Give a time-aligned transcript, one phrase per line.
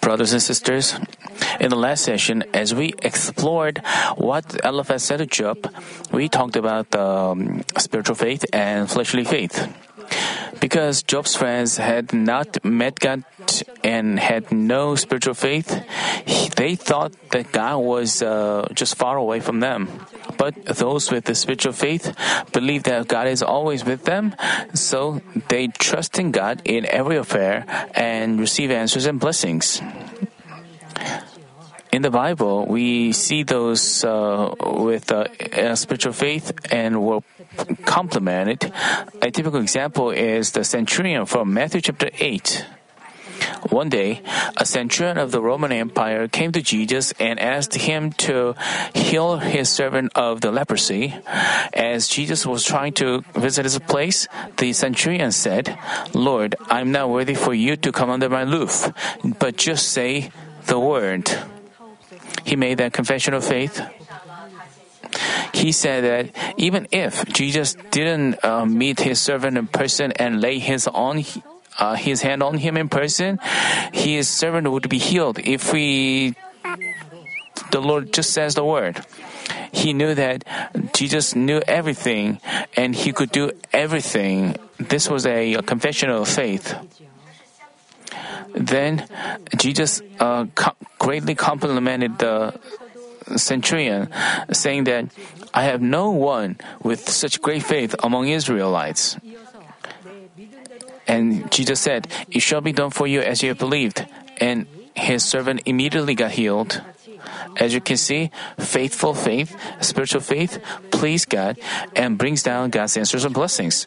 [0.00, 0.98] Brothers and sisters,
[1.60, 3.78] in the last session, as we explored
[4.16, 5.72] what Eliphaz said to Job,
[6.10, 9.68] we talked about um, spiritual faith and fleshly faith.
[10.60, 13.22] Because Job's friends had not met God
[13.84, 15.70] and had no spiritual faith,
[16.56, 19.86] they thought that God was uh, just far away from them.
[20.38, 22.14] But those with the spiritual faith
[22.52, 24.34] believe that God is always with them,
[24.74, 27.64] so they trust in God in every affair
[27.94, 29.80] and receive answers and blessings.
[31.92, 37.20] In the Bible, we see those uh, with uh, spiritual faith and were
[37.86, 38.70] complimented.
[39.22, 42.75] A typical example is the centurion from Matthew chapter 8.
[43.70, 44.22] One day,
[44.56, 48.54] a centurion of the Roman Empire came to Jesus and asked him to
[48.94, 51.14] heal his servant of the leprosy.
[51.72, 55.78] As Jesus was trying to visit his place, the centurion said,
[56.14, 58.92] Lord, I'm not worthy for you to come under my roof,
[59.38, 60.30] but just say
[60.66, 61.30] the word.
[62.44, 63.80] He made that confession of faith.
[65.52, 70.58] He said that even if Jesus didn't uh, meet his servant in person and lay
[70.58, 71.18] his on
[71.78, 73.38] uh, his hand on him in person,
[73.92, 76.34] his servant would be healed if we
[77.70, 79.04] the Lord just says the word.
[79.72, 80.44] He knew that
[80.94, 82.40] Jesus knew everything
[82.76, 84.56] and he could do everything.
[84.78, 86.74] This was a, a confession of faith.
[88.54, 89.06] Then
[89.56, 92.58] Jesus uh, co- greatly complimented the
[93.36, 94.08] centurion,
[94.52, 95.06] saying that
[95.52, 99.16] I have no one with such great faith among Israelites.
[101.06, 104.06] And Jesus said, It shall be done for you as you have believed.
[104.38, 106.82] And his servant immediately got healed.
[107.56, 111.58] As you can see, faithful faith, spiritual faith, please God
[111.94, 113.86] and brings down God's answers and blessings.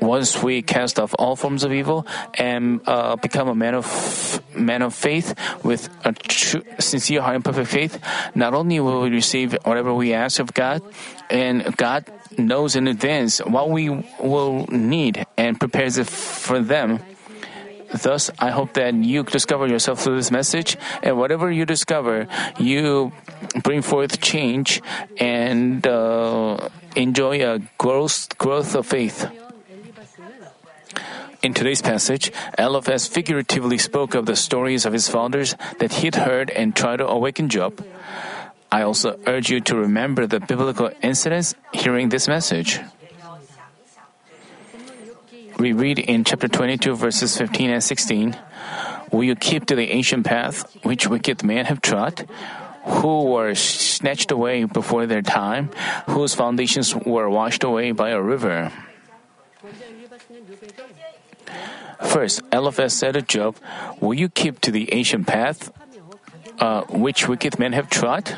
[0.00, 3.88] Once we cast off all forms of evil and uh, become a man of
[4.54, 7.98] man of faith with a true, sincere heart and perfect faith,
[8.34, 10.82] not only will we receive whatever we ask of God,
[11.30, 12.04] and God
[12.38, 17.00] knows in advance what we will need and prepares it for them.
[18.02, 22.26] Thus, I hope that you discover yourself through this message, and whatever you discover,
[22.58, 23.12] you
[23.62, 24.82] bring forth change
[25.18, 29.30] and uh, enjoy a growth growth of faith.
[31.44, 36.48] In today's passage, Eliphaz figuratively spoke of the stories of his fathers that he'd heard
[36.50, 37.84] and tried to awaken Job.
[38.74, 42.80] I also urge you to remember the biblical incidents hearing this message.
[45.60, 48.36] We read in chapter 22, verses 15 and 16
[49.12, 52.26] Will you keep to the ancient path which wicked men have trod?
[52.98, 55.70] Who were snatched away before their time,
[56.10, 58.72] whose foundations were washed away by a river.
[62.02, 63.54] First, Eliphaz said to Job,
[64.00, 65.70] Will you keep to the ancient path
[66.58, 68.36] uh, which wicked men have trod?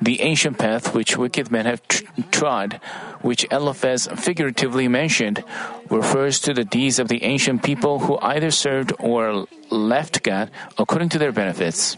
[0.00, 2.80] The ancient path which wicked men have tr- trod,
[3.20, 5.44] which Eliphaz figuratively mentioned,
[5.90, 11.10] refers to the deeds of the ancient people who either served or left God according
[11.10, 11.96] to their benefits.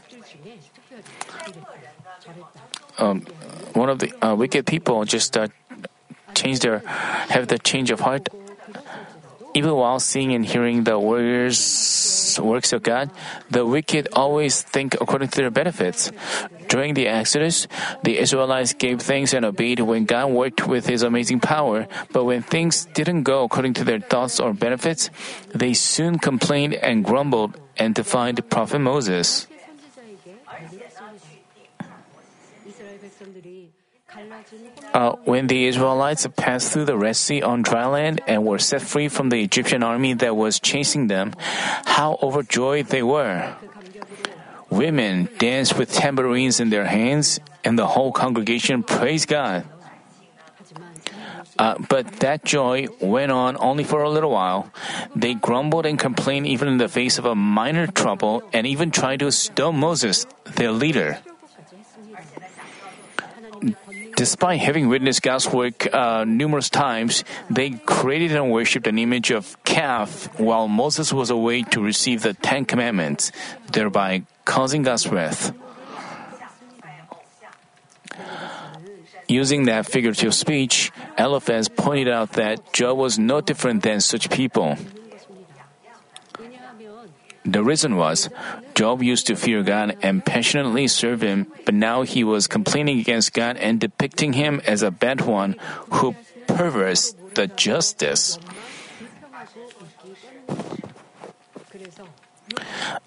[2.99, 3.23] Um,
[3.73, 5.49] one of the uh, wicked people just uh,
[6.35, 6.81] their
[7.31, 8.29] have the change of heart
[9.55, 13.11] even while seeing and hearing the warriors' works of God,
[13.51, 16.11] the wicked always think according to their benefits.
[16.69, 17.69] During the Exodus,
[18.03, 22.43] the Israelites gave thanks and obeyed when God worked with His amazing power, but when
[22.43, 25.11] things didn't go according to their thoughts or benefits,
[25.55, 29.47] they soon complained and grumbled and defied Prophet Moses.
[34.93, 38.83] Uh, when the Israelites passed through the Red Sea on dry land and were set
[38.83, 43.57] free from the Egyptian army that was chasing them, how overjoyed they were.
[44.69, 49.65] Women danced with tambourines in their hands, and the whole congregation praised God.
[51.59, 54.73] Uh, but that joy went on only for a little while.
[55.15, 59.21] They grumbled and complained even in the face of a minor trouble and even tried
[59.21, 61.19] to stone Moses, their leader.
[64.23, 69.59] Despite having witnessed God's work uh, numerous times, they created and worshipped an image of
[69.65, 73.33] calf while Moses was away to receive the Ten Commandments,
[73.73, 75.51] thereby causing God's wrath.
[79.27, 84.79] Using that figurative speech, Eliphaz pointed out that Job was no different than such people.
[87.45, 88.31] The reason was,
[88.75, 93.33] Job used to fear God and passionately serve Him, but now he was complaining against
[93.33, 95.57] God and depicting Him as a bad one
[95.91, 96.17] who
[96.47, 98.39] perverts the justice.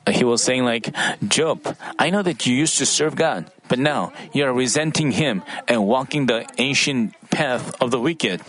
[0.10, 0.94] He was saying like,
[1.28, 5.44] Job, I know that you used to serve God, but now you are resenting Him
[5.68, 8.42] and walking the ancient path of the wicked.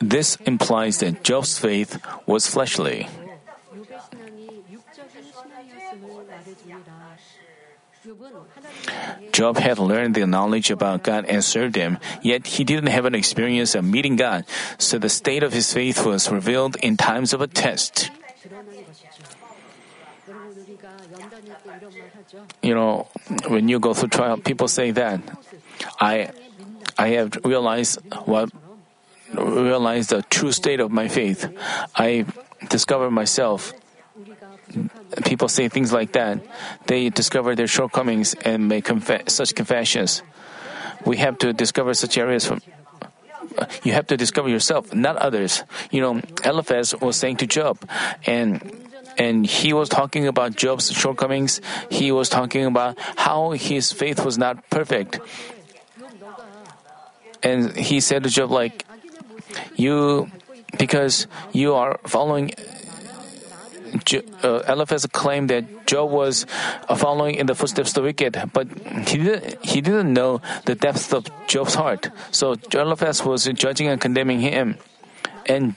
[0.00, 3.08] This implies that Job's faith was fleshly.
[9.32, 13.14] Job had learned the knowledge about God and served Him, yet he didn't have an
[13.14, 14.44] experience of meeting God,
[14.78, 18.10] so the state of his faith was revealed in times of a test.
[22.62, 23.06] You know,
[23.48, 25.20] when you go through trial, people say that
[26.00, 26.30] I,
[26.98, 28.50] I have realized what,
[29.32, 31.46] realized the true state of my faith.
[31.96, 32.26] I
[32.68, 33.72] discovered myself
[35.24, 36.40] people say things like that,
[36.86, 38.88] they discover their shortcomings and make
[39.28, 40.22] such confessions.
[41.04, 42.60] We have to discover such areas from.
[43.82, 45.64] You have to discover yourself, not others.
[45.90, 47.76] You know, Eliphaz was saying to Job,
[48.24, 48.62] and
[49.18, 51.60] and he was talking about Job's shortcomings.
[51.90, 55.20] He was talking about how his faith was not perfect.
[57.42, 58.86] And he said to Job, like,
[59.76, 60.30] you,
[60.78, 62.52] because you are following
[64.42, 66.46] uh, Eliphaz claimed that Job was
[66.88, 68.68] uh, following in the footsteps of the wicked, but
[69.08, 72.10] he didn't, he didn't know the depth of Job's heart.
[72.30, 74.78] So Eliphaz was judging and condemning him.
[75.46, 75.74] And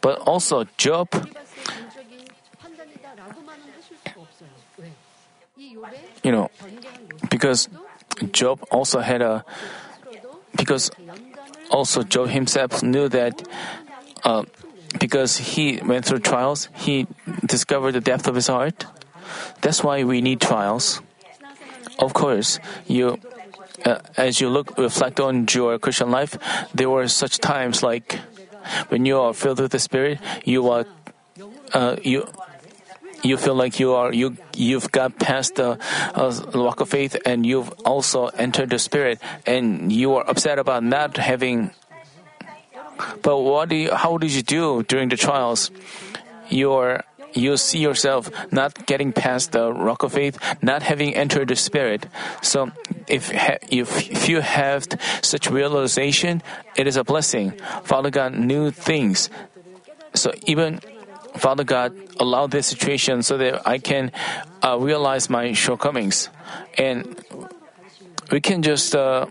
[0.00, 1.08] but also Job
[6.22, 6.50] you know
[7.28, 7.68] because
[8.32, 9.44] Job also had a
[10.56, 10.90] because
[11.70, 13.42] also Job himself knew that
[14.24, 14.44] uh,
[14.98, 17.06] because he went through trials, he
[17.44, 18.86] discovered the depth of his heart.
[19.60, 21.00] That's why we need trials.
[21.98, 23.18] Of course, you,
[23.84, 26.38] uh, as you look, reflect on your Christian life,
[26.74, 28.20] there were such times like
[28.88, 30.84] when you are filled with the Spirit, you are,
[31.72, 32.28] uh, you,
[33.22, 35.78] you feel like you are you you've got past the
[36.14, 40.84] uh, rock of faith and you've also entered the spirit and you are upset about
[40.84, 41.70] not having
[43.22, 45.70] but what do you, how did you do during the trials?
[46.48, 47.02] You're,
[47.34, 52.06] you see yourself not getting past the rock of faith, not having entered the spirit.
[52.42, 52.70] So
[53.08, 53.30] if,
[53.70, 54.86] if, if you have
[55.22, 56.42] such realization,
[56.76, 57.52] it is a blessing.
[57.84, 59.28] Father God knew things.
[60.14, 60.80] So even
[61.36, 64.12] Father God allowed this situation so that I can
[64.62, 66.30] uh, realize my shortcomings.
[66.78, 67.20] And
[68.30, 69.26] we can just uh,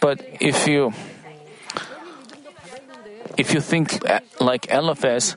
[0.00, 0.92] but if you
[3.36, 3.98] if you think
[4.40, 5.36] like Eliphaz,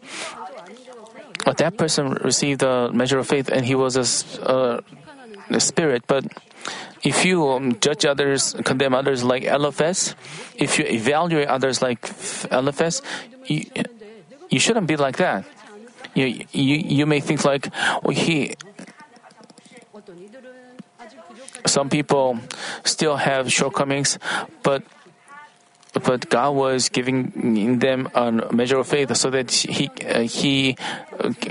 [1.46, 4.06] well, that person received a measure of faith and he was a,
[4.48, 4.81] uh,
[5.50, 6.04] a spirit.
[6.07, 6.25] But
[7.04, 10.16] if you um, judge others, condemn others like Eliphaz,
[10.56, 12.10] if you evaluate others like
[12.51, 13.01] Eliphaz,
[13.46, 13.66] you,
[14.50, 15.46] you shouldn't be like that.
[16.13, 17.69] You, you, you may think like,
[18.04, 18.56] well, he
[21.65, 22.39] some people
[22.83, 24.17] still have shortcomings,
[24.63, 24.83] but
[26.06, 30.77] but God was giving them a measure of faith so that He uh, He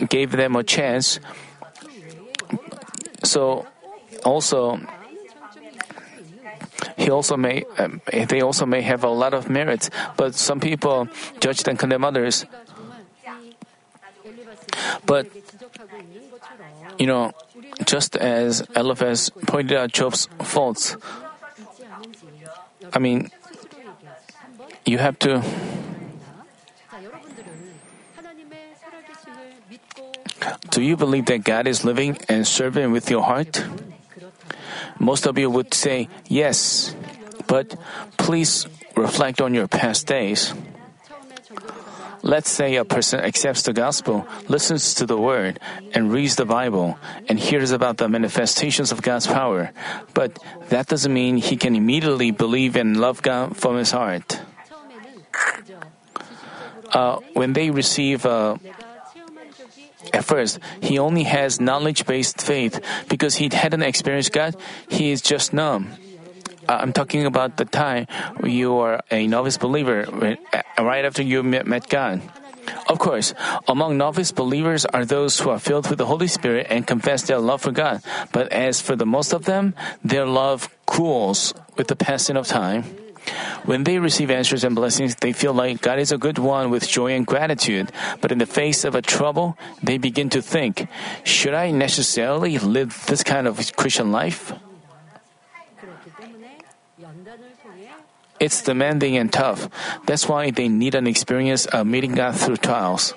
[0.08, 1.20] gave them a chance.
[3.24, 3.66] So
[4.24, 4.80] also
[6.96, 11.08] he also may um, they also may have a lot of merits, but some people
[11.40, 12.44] judge and condemn others.
[15.06, 15.26] But
[16.98, 17.32] you know,
[17.84, 20.96] just as Eliphaz pointed out Job's faults,
[22.92, 23.30] I mean,
[24.84, 25.42] you have to.
[30.70, 33.64] Do you believe that God is living and serving with your heart?
[34.98, 36.94] Most of you would say yes,
[37.46, 37.76] but
[38.16, 40.54] please reflect on your past days.
[42.28, 45.58] Let's say a person accepts the gospel, listens to the word,
[45.96, 49.72] and reads the Bible, and hears about the manifestations of God's power.
[50.12, 50.36] But
[50.68, 54.44] that doesn't mean he can immediately believe and love God from his heart.
[56.92, 58.60] Uh, when they receive, uh,
[60.12, 62.76] at first, he only has knowledge based faith
[63.08, 64.54] because he hadn't experienced God,
[64.86, 65.96] he is just numb.
[66.68, 68.06] Uh, I'm talking about the time
[68.44, 72.20] you are a novice believer, uh, right after you met God.
[72.86, 73.32] Of course,
[73.66, 77.38] among novice believers are those who are filled with the Holy Spirit and confess their
[77.38, 78.02] love for God.
[78.32, 79.72] But as for the most of them,
[80.04, 82.84] their love cools with the passing of time.
[83.64, 86.88] When they receive answers and blessings, they feel like God is a good one with
[86.88, 87.90] joy and gratitude.
[88.20, 90.86] But in the face of a trouble, they begin to think,
[91.24, 94.52] should I necessarily live this kind of Christian life?
[98.40, 99.68] It's demanding and tough.
[100.06, 103.14] That's why they need an experience of meeting God through trials.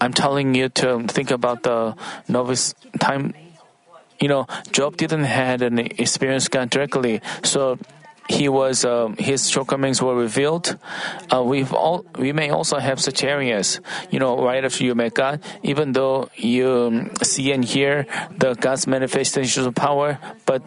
[0.00, 1.96] I'm telling you to think about the
[2.28, 3.34] novice time.
[4.20, 7.78] You know, Job didn't had an experience God directly, so
[8.28, 10.76] he was uh, his shortcomings were revealed.
[11.32, 13.80] Uh, we've all we may also have such areas.
[14.10, 18.86] You know, right after you met God, even though you see and hear the God's
[18.86, 20.62] manifestations of power, but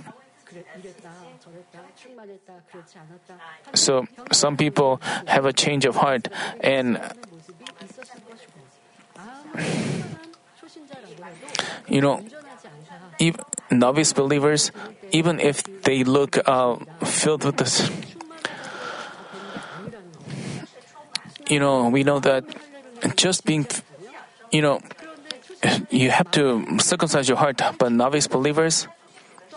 [3.74, 6.28] so some people have a change of heart
[6.62, 7.00] and
[11.88, 12.24] you know,
[13.20, 13.42] even
[13.72, 14.72] novice believers,
[15.12, 17.90] even if they look uh, filled with this,
[21.50, 22.44] you know, we know that
[23.16, 23.66] just being,
[24.52, 24.80] you know,
[25.90, 27.62] you have to circumcise your heart.
[27.78, 28.88] But novice believers,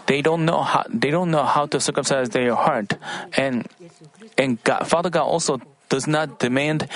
[0.06, 2.94] they don't know how they don't know how to circumcise their heart,
[3.36, 3.66] and
[4.38, 6.88] and God, Father God also does not demand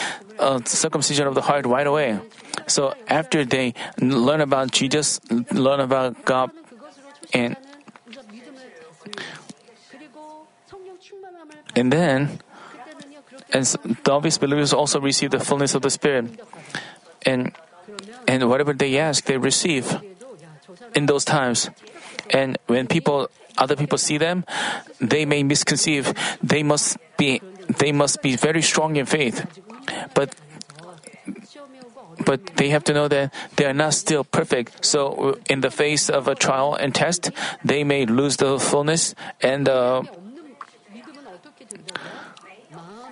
[0.65, 2.19] circumcision of the heart right away.
[2.67, 5.21] So after they learn about Jesus,
[5.53, 6.51] learn about God,
[7.33, 7.57] and
[11.77, 12.41] and then
[13.53, 13.67] and
[14.09, 16.41] obvious believers also receive the fullness of the Spirit,
[17.27, 17.53] and
[18.27, 20.01] and whatever they ask, they receive
[20.95, 21.71] in those times.
[22.31, 24.45] And when people, other people see them,
[25.01, 26.13] they may misconceive.
[26.43, 27.41] They must be,
[27.79, 29.47] they must be very strong in faith,
[30.15, 30.35] but
[32.25, 34.85] but they have to know that they are not still perfect.
[34.85, 37.31] So, in the face of a trial and test,
[37.65, 40.03] they may lose the fullness and uh,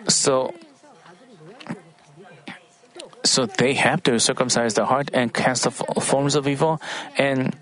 [0.09, 0.55] so
[3.25, 6.81] so they have to circumcise the heart and cast the forms of evil
[7.17, 7.57] and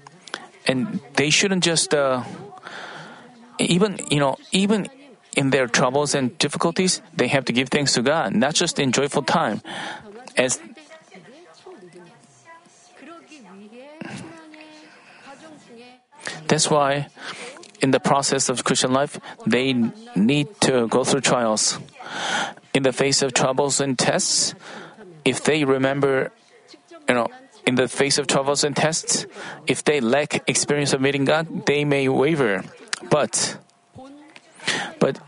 [0.66, 2.22] and they shouldn't just uh,
[3.58, 4.88] even you know even
[5.36, 8.92] in their troubles and difficulties they have to give thanks to god not just in
[8.92, 9.62] joyful time
[10.36, 10.58] as
[16.46, 17.06] that's why
[17.80, 19.72] in the process of Christian life, they
[20.14, 21.78] need to go through trials.
[22.74, 24.54] In the face of troubles and tests,
[25.24, 26.32] if they remember,
[27.08, 27.28] you know,
[27.70, 29.30] in the face of troubles and tests,
[29.70, 32.66] if they lack experience of meeting God, they may waver.
[33.08, 33.58] But,
[34.98, 35.22] but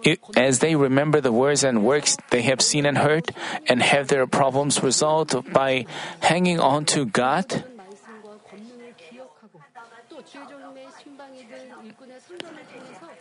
[0.00, 3.28] it, as they remember the words and works they have seen and heard,
[3.68, 5.84] and have their problems resolved by
[6.24, 7.64] hanging on to God,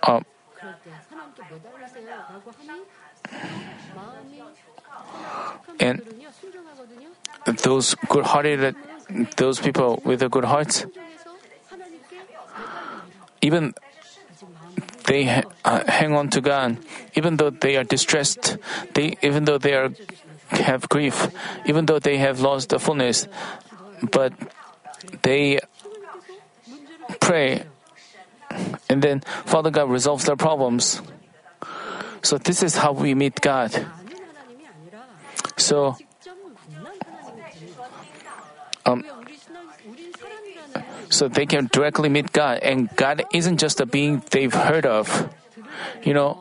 [0.02, 0.24] uh,
[5.80, 6.00] and
[7.46, 8.76] those good-hearted,
[9.38, 10.86] those people with a good heart,
[13.42, 13.74] even
[15.08, 16.78] they uh, hang on to God,
[17.16, 18.58] even though they are distressed,
[18.94, 19.90] they even though they are
[20.52, 21.28] have grief,
[21.66, 23.28] even though they have lost the fullness,
[24.12, 24.34] but
[25.24, 25.60] they
[27.20, 27.64] pray,
[28.90, 31.02] and then Father God resolves their problems.
[32.22, 33.74] So this is how we meet God.
[35.58, 35.98] So,
[38.92, 39.04] um,
[41.10, 45.30] so they can directly meet God, and God isn't just a being they've heard of.
[46.04, 46.38] You know,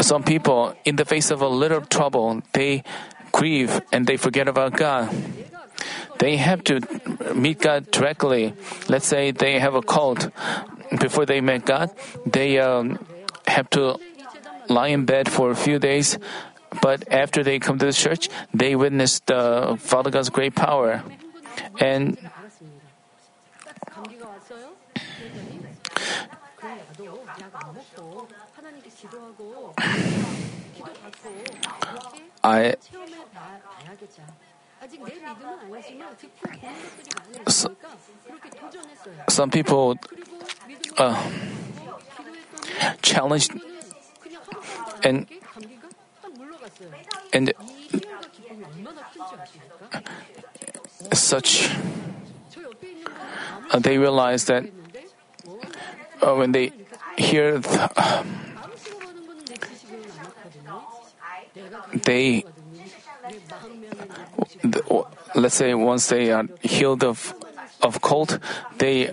[0.00, 2.82] some people, in the face of a little trouble, they
[3.32, 5.10] grieve and they forget about God.
[6.18, 6.80] They have to
[7.34, 8.54] meet God directly.
[8.88, 10.30] Let's say they have a cold.
[11.00, 11.90] Before they meet God,
[12.26, 12.98] they um,
[13.46, 13.98] have to
[14.68, 16.18] lie in bed for a few days.
[16.82, 21.02] But after they come to the church, they witness the Father God's great power.
[21.80, 22.18] And
[32.42, 32.74] I
[37.48, 37.74] so,
[39.28, 39.96] some people
[40.98, 41.30] uh,
[43.02, 43.52] challenged
[45.04, 45.26] and
[47.32, 47.52] and
[51.12, 51.70] such
[53.70, 54.64] uh, they realize that
[56.22, 56.72] uh, when they
[57.16, 58.24] hear the,
[62.04, 62.44] they
[65.34, 67.34] let's say once they are healed of
[67.80, 68.40] of cold,
[68.78, 69.10] they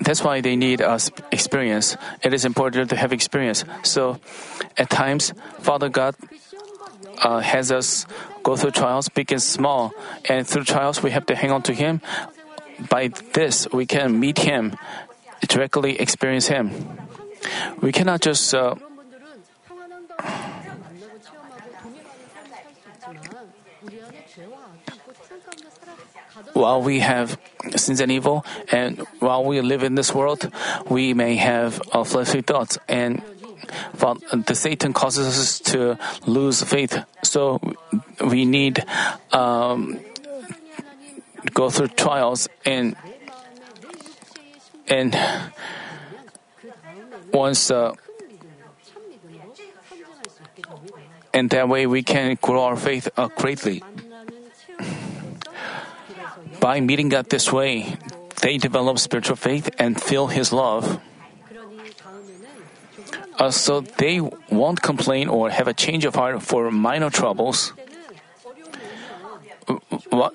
[0.00, 1.96] that's why they need us experience.
[2.22, 3.64] It is important to have experience.
[3.82, 4.18] So,
[4.76, 6.16] at times, Father God
[7.22, 8.06] uh, has us
[8.42, 9.92] go through trials, big and small,
[10.28, 12.00] and through trials we have to hang on to Him.
[12.90, 14.76] By this, we can meet Him,
[15.46, 16.70] directly experience Him.
[17.80, 18.54] We cannot just.
[18.54, 18.74] Uh,
[26.52, 27.38] while we have
[27.76, 30.50] sins and evil, and while we live in this world,
[30.88, 33.22] we may have fleshly thoughts, and
[34.46, 37.04] the Satan causes us to lose faith.
[37.22, 37.60] So
[38.20, 38.84] we need
[39.32, 40.00] um,
[41.54, 42.96] go through trials and
[44.88, 45.16] and
[47.32, 47.94] once uh,
[51.32, 53.82] and that way we can grow our faith uh, greatly.
[56.62, 57.98] By meeting God this way,
[58.40, 61.02] they develop spiritual faith and feel His love.
[63.34, 67.72] Uh, so they won't complain or have a change of heart for minor troubles.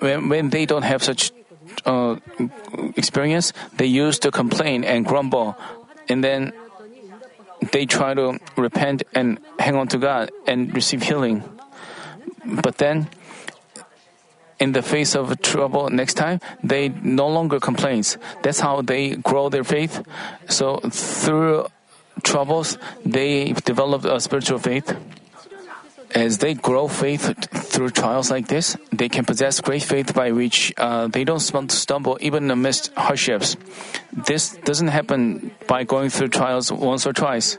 [0.03, 1.31] When, when they don't have such
[1.85, 2.19] uh,
[2.97, 5.55] experience, they used to complain and grumble,
[6.09, 6.51] and then
[7.71, 11.43] they try to repent and hang on to God and receive healing.
[12.43, 13.07] But then,
[14.59, 18.17] in the face of trouble next time, they no longer complains.
[18.43, 20.03] That's how they grow their faith.
[20.47, 21.67] So through
[22.23, 24.95] troubles, they develop a spiritual faith.
[26.15, 30.73] As they grow faith through trials like this, they can possess great faith by which
[30.77, 33.57] uh, they don't stumble even amidst hardships.
[34.13, 37.57] This doesn't happen by going through trials once or twice.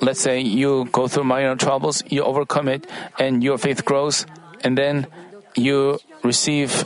[0.00, 2.86] Let's say you go through minor troubles, you overcome it,
[3.18, 4.26] and your faith grows,
[4.62, 5.06] and then
[5.54, 6.84] you receive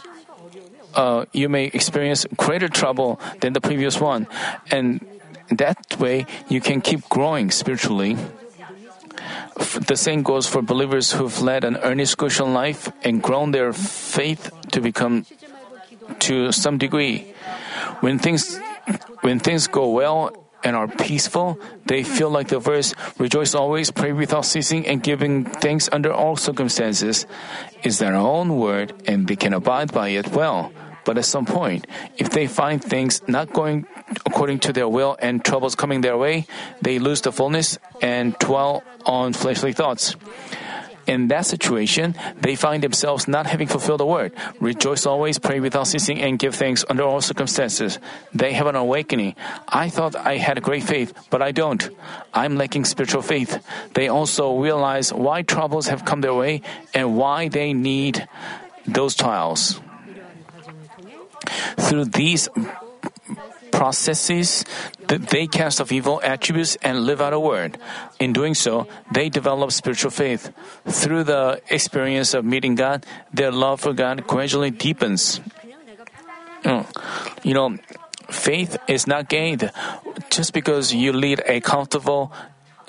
[0.95, 4.27] uh, you may experience greater trouble than the previous one,
[4.71, 5.05] and
[5.51, 8.17] that way you can keep growing spiritually.
[9.87, 14.51] The same goes for believers who've led an earnest Christian life and grown their faith
[14.73, 15.27] to become
[16.21, 17.35] to some degree.
[18.01, 18.59] When things
[19.23, 24.13] when things go well and are peaceful, they feel like the verse, rejoice always, pray
[24.13, 27.27] without ceasing, and giving thanks under all circumstances,
[27.83, 30.73] is their own word and they can abide by it well.
[31.05, 33.87] But at some point, if they find things not going
[34.25, 36.47] according to their will and troubles coming their way,
[36.81, 40.17] they lose the fullness and dwell on fleshly thoughts.
[41.07, 44.33] In that situation, they find themselves not having fulfilled the word.
[44.61, 47.99] Rejoice always, pray without ceasing, and give thanks under all circumstances.
[48.33, 49.35] They have an awakening.
[49.69, 51.89] I thought I had great faith, but I don't.
[52.33, 53.63] I'm lacking spiritual faith.
[53.95, 56.63] They also realize why troubles have come their way
[56.95, 58.27] and why they need
[58.87, 59.81] those trials.
[61.77, 62.49] Through these
[63.75, 64.65] processes,
[65.09, 67.77] that they cast off evil attributes and live out a word.
[68.21, 70.55] In doing so, they develop spiritual faith.
[70.87, 75.41] Through the experience of meeting God, their love for God gradually deepens.
[76.63, 76.87] Mm.
[77.43, 77.77] You know,
[78.31, 79.71] faith is not gained
[80.31, 82.33] just because you lead a comfortable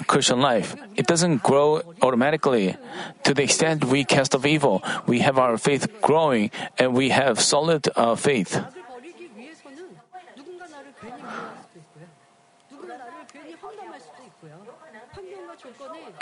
[0.06, 0.76] Christian life.
[0.96, 2.78] It doesn't grow automatically.
[3.24, 7.42] To the extent we cast off evil, we have our faith growing and we have
[7.42, 8.62] solid uh, faith.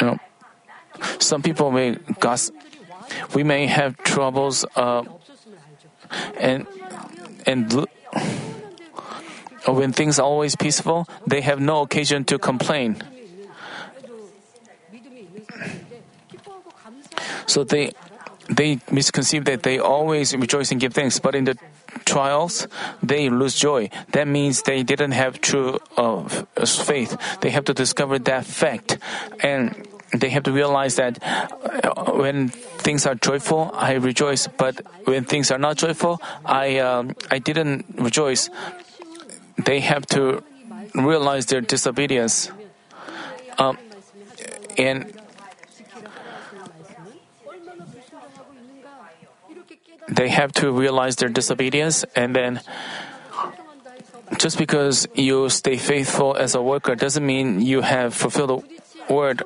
[0.03, 0.19] You know,
[1.19, 2.55] some people may gossip.
[3.33, 5.03] We may have troubles, uh,
[6.35, 6.67] and
[7.47, 7.87] and
[9.65, 12.99] when things are always peaceful, they have no occasion to complain.
[17.47, 17.93] So they
[18.49, 21.55] they misconceive that they always rejoice and give thanks, but in the
[22.03, 22.67] trials,
[23.01, 23.89] they lose joy.
[24.11, 26.27] That means they didn't have true uh,
[26.65, 27.15] faith.
[27.39, 28.97] They have to discover that fact.
[29.39, 34.47] And they have to realize that uh, when things are joyful, I rejoice.
[34.47, 38.49] But when things are not joyful, I um, I didn't rejoice.
[39.57, 40.43] They have to
[40.93, 42.51] realize their disobedience.
[43.57, 43.77] Um,
[44.77, 45.13] and
[50.09, 52.59] they have to realize their disobedience and then
[54.37, 59.43] just because you stay faithful as a worker doesn't mean you have fulfilled the word.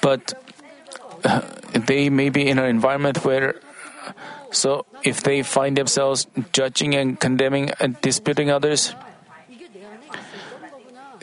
[0.00, 0.34] But
[1.74, 3.60] they may be in an environment where,
[4.50, 8.94] so if they find themselves judging and condemning and disputing others,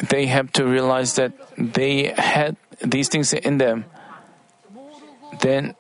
[0.09, 3.85] they have to realize that they had these things in them,
[5.41, 5.75] then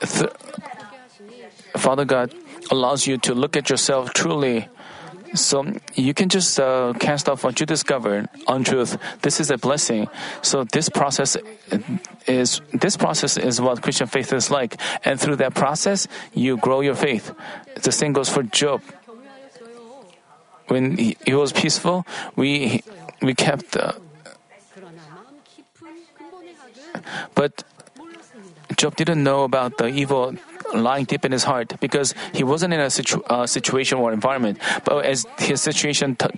[0.00, 0.30] th-
[1.76, 2.32] Father God
[2.70, 4.68] allows you to look at yourself truly.
[5.34, 5.64] So
[5.94, 8.98] you can just uh, cast off what you discovered, untruth.
[9.22, 10.08] This is a blessing.
[10.42, 11.36] So this process
[12.26, 16.80] is this process is what Christian faith is like, and through that process, you grow
[16.80, 17.32] your faith.
[17.82, 18.82] The same goes for Job.
[20.66, 22.82] When he, he was peaceful, we
[23.22, 23.76] we kept.
[23.76, 23.92] Uh,
[27.34, 27.62] but
[28.76, 30.34] Job didn't know about the evil
[30.74, 34.58] lying deep in his heart because he wasn't in a situ- uh, situation or environment.
[34.84, 36.28] But as his situation t-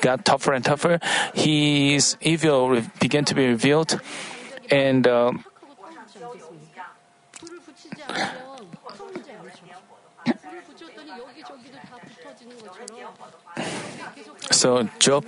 [0.00, 0.98] got tougher and tougher,
[1.34, 4.00] his evil re- began to be revealed,
[4.70, 5.06] and.
[5.06, 5.32] Uh,
[14.50, 15.26] so Job,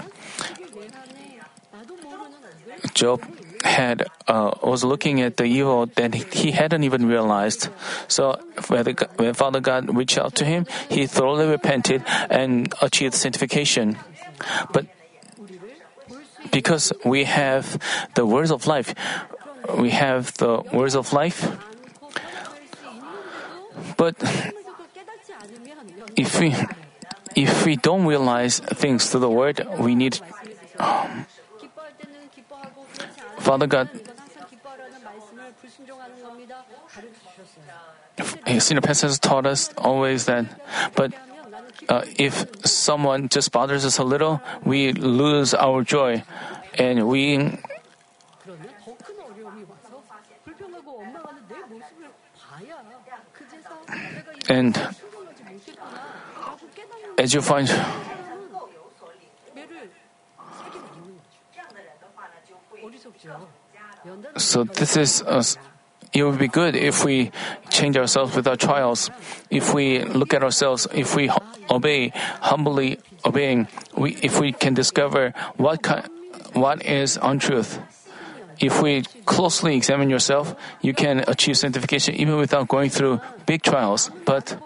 [2.94, 3.20] Job
[3.64, 7.68] had uh, was looking at the evil that he hadn't even realized.
[8.09, 13.98] So when Father God reached out to him, he thoroughly repented and achieved sanctification.
[14.72, 14.87] But
[16.53, 17.81] because we have
[18.14, 18.94] the words of life,
[19.79, 21.48] we have the words of life.
[23.96, 24.14] But
[26.16, 26.55] if we
[27.35, 30.20] if we don't realize things through the word, we need.
[30.79, 31.27] Um,
[33.44, 33.90] Father God,
[38.59, 40.46] Senior pastors taught us always that,
[40.96, 41.12] but
[41.90, 46.24] uh, if someone just bothers us a little, we lose our joy,
[46.78, 47.59] and we.
[54.48, 54.78] And
[57.18, 57.68] as you find
[64.37, 65.42] so this is uh,
[66.12, 67.32] it would be good if we
[67.70, 69.10] change ourselves with our trials.
[69.50, 71.28] If we look at ourselves, if we
[71.68, 72.10] obey,
[72.40, 76.08] humbly obeying, we, if we can discover what kind,
[76.52, 77.80] what is untruth.
[78.60, 84.10] If we closely examine yourself, you can achieve sanctification even without going through big trials.
[84.24, 84.56] But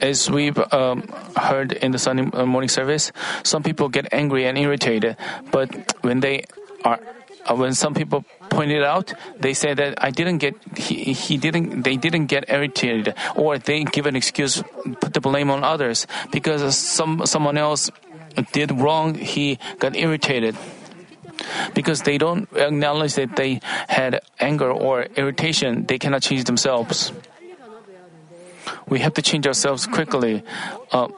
[0.00, 1.02] as we've um,
[1.36, 3.12] heard in the Sunday uh, morning service,
[3.42, 5.16] some people get angry and irritated,
[5.50, 6.44] but when they
[6.84, 7.00] are
[7.46, 11.36] uh, when some people point it out, they say that I didn't get he, he
[11.36, 14.62] didn't they didn't get irritated or they give an excuse
[15.00, 17.90] put the blame on others because some someone else
[18.52, 20.56] did wrong he got irritated.
[21.74, 27.12] Because they don't acknowledge that they had anger or irritation they cannot change themselves
[28.88, 30.42] we have to change ourselves quickly.
[30.90, 31.08] Uh,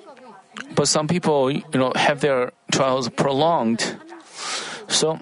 [0.74, 3.96] but some people, you know, have their trials prolonged.
[4.88, 5.18] So,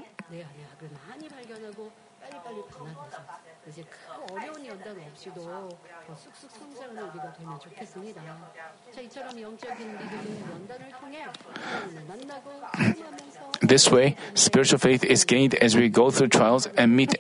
[13.62, 17.16] this way, spiritual faith is gained as we go through trials and meet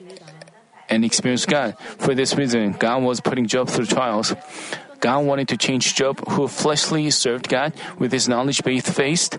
[0.88, 1.76] and experience God.
[1.98, 4.34] For this reason, God was putting Job through trials.
[5.04, 9.36] God wanted to change Job, who fleshly served God with his knowledge-based faith,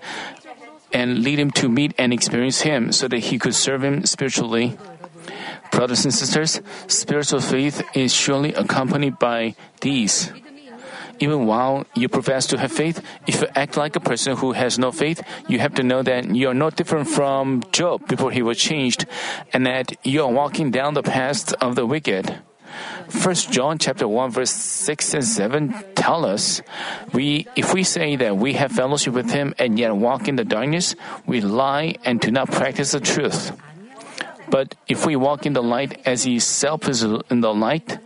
[0.94, 4.78] and lead him to meet and experience Him so that he could serve Him spiritually.
[5.74, 10.30] Brothers and sisters, spiritual faith is surely accompanied by these.
[11.18, 14.78] Even while you profess to have faith, if you act like a person who has
[14.78, 18.46] no faith, you have to know that you are not different from Job before he
[18.46, 19.10] was changed,
[19.50, 22.38] and that you are walking down the path of the wicked.
[23.10, 26.62] First John chapter 1 verse 6 and 7 tell us
[27.14, 30.44] we if we say that we have fellowship with him and yet walk in the
[30.44, 33.52] darkness we lie and do not practice the truth.
[34.50, 37.98] But if we walk in the light as he self is in the light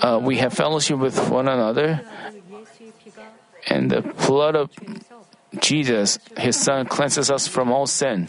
[0.00, 2.00] uh, we have fellowship with one another
[3.68, 4.70] and the blood of
[5.60, 8.28] Jesus his son cleanses us from all sin.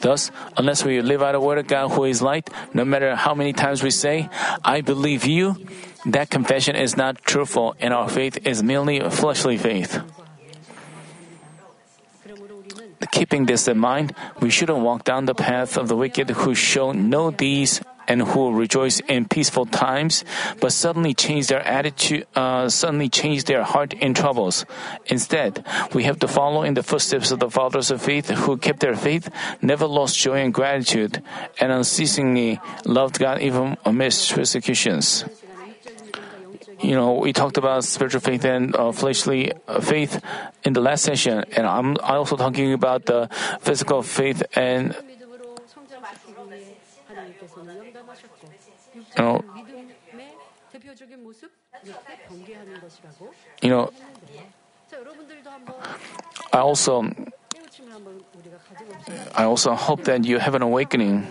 [0.00, 3.34] Thus, unless we live out the word of God who is light, no matter how
[3.34, 4.28] many times we say,
[4.64, 5.56] I believe you,
[6.06, 10.00] that confession is not truthful and our faith is merely a fleshly faith.
[13.10, 16.92] Keeping this in mind, we shouldn't walk down the path of the wicked who show
[16.92, 20.24] no deeds and who rejoice in peaceful times,
[20.60, 24.64] but suddenly change their attitude, uh, suddenly change their heart in troubles.
[25.06, 28.80] Instead, we have to follow in the footsteps of the fathers of faith who kept
[28.80, 29.30] their faith,
[29.62, 31.22] never lost joy and gratitude,
[31.60, 35.24] and unceasingly loved God even amidst persecutions.
[36.80, 40.22] you know, we talked about spiritual faith and uh, fleshly uh, faith
[40.62, 43.28] in the last session, and I'm also talking about the
[43.60, 44.94] physical faith and
[49.18, 49.44] know,
[53.62, 53.90] you know,
[56.52, 57.10] I also,
[59.34, 61.26] I also hope that you have an awakening.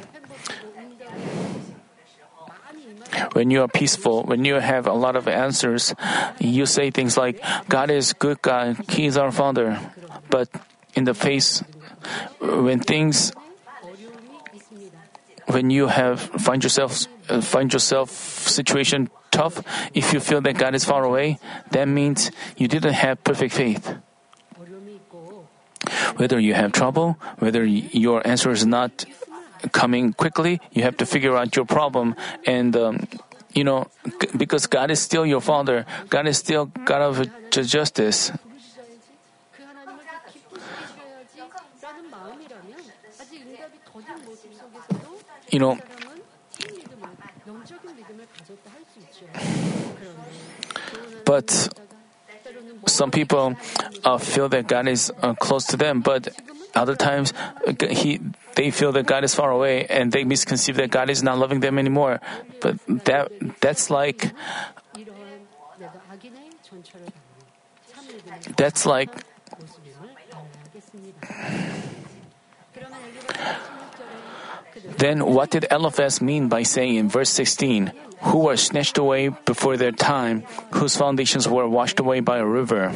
[3.33, 5.93] When you are peaceful, when you have a lot of answers,
[6.39, 9.79] you say things like, God is good God, He is our Father.
[10.29, 10.49] But
[10.93, 11.63] in the face,
[12.39, 13.31] when things
[15.47, 20.75] when you have find yourself uh, find yourself situation tough, if you feel that God
[20.75, 21.39] is far away,
[21.71, 23.95] that means you didn't have perfect faith.
[26.15, 29.05] Whether you have trouble, whether your answer is not
[29.71, 32.75] coming quickly, you have to figure out your problem and.
[32.75, 33.07] Um,
[33.53, 33.89] you know,
[34.37, 38.31] because God is still your Father, God is still God of justice.
[45.57, 45.79] you know,
[51.25, 51.49] but
[52.85, 53.57] some people
[54.03, 56.29] uh, feel that God is uh, close to them, but
[56.75, 57.33] other times
[57.89, 58.21] he,
[58.53, 61.59] they feel that God is far away and they misconceive that God is not loving
[61.59, 62.21] them anymore.
[62.61, 64.31] But that, that's like,
[68.55, 69.09] that's like,
[74.97, 79.77] then what did Eliphaz mean by saying in verse 16, who were snatched away before
[79.77, 82.91] their time, whose foundations were washed away by a river?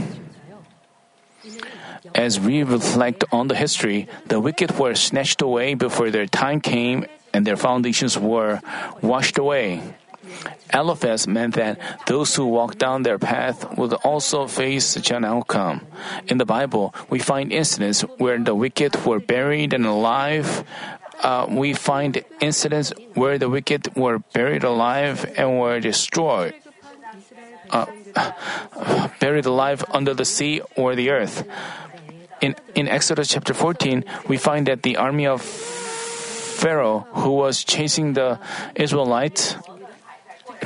[2.14, 7.06] As we reflect on the history, the wicked were snatched away before their time came
[7.34, 8.60] and their foundations were
[9.02, 9.82] washed away.
[10.74, 15.82] Eliphaz meant that those who walk down their path would also face such an outcome.
[16.28, 20.64] In the Bible, we find incidents where the wicked were buried and alive.
[21.22, 26.56] Uh, we find incidents where the wicked were buried alive and were destroyed,
[27.70, 27.86] uh,
[29.20, 31.48] buried alive under the sea or the earth.
[32.42, 38.14] In, in Exodus chapter 14, we find that the army of Pharaoh, who was chasing
[38.14, 38.40] the
[38.76, 39.56] Israelites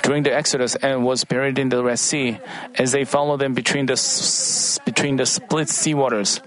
[0.03, 2.37] during the Exodus and was buried in the Red Sea,
[2.75, 3.95] as they followed them between the
[4.85, 6.41] between the split sea waters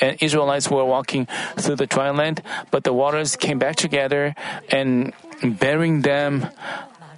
[0.00, 1.26] and Israelites were walking
[1.56, 4.34] through the dry land, but the waters came back together
[4.70, 6.48] and burying them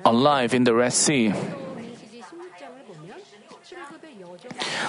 [0.05, 1.33] alive in the Red Sea.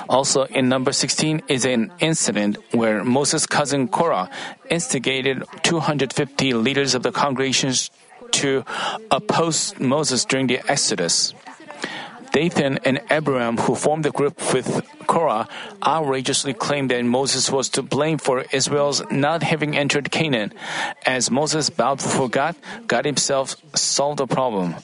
[0.07, 4.29] Also, in number 16 is an incident where Moses' cousin Korah
[4.69, 7.89] instigated 250 leaders of the congregations
[8.31, 8.63] to
[9.09, 11.33] oppose Moses during the Exodus.
[12.35, 15.47] Dathan and Abiram, who formed the group with Korah,
[15.79, 20.51] outrageously claimed that Moses was to blame for Israel's not having entered Canaan.
[21.05, 24.75] As Moses bowed before God, God himself solved the problem.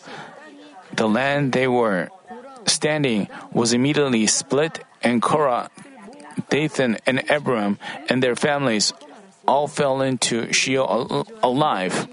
[0.96, 2.08] The land they were
[2.68, 5.68] standing was immediately split, and Korah,
[6.48, 8.94] Dathan, and Abiram and their families
[9.46, 12.08] all fell into Sheol alive.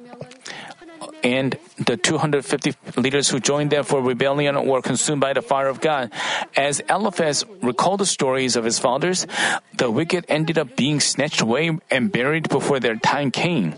[1.22, 5.80] And the 250 leaders who joined them for rebellion were consumed by the fire of
[5.80, 6.12] God.
[6.56, 9.26] As Eliphaz recalled the stories of his fathers,
[9.76, 13.74] the wicked ended up being snatched away and buried before their time came.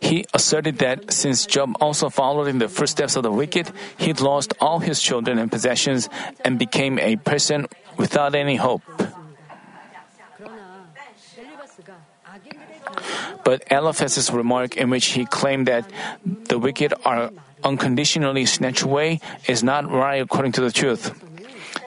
[0.00, 4.54] He asserted that since Job also followed in the footsteps of the wicked, he'd lost
[4.60, 6.08] all his children and possessions
[6.44, 8.82] and became a person without any hope.
[13.50, 15.90] But Eliphaz's remark in which he claimed that
[16.22, 17.32] the wicked are
[17.64, 21.10] unconditionally snatched away is not right according to the truth.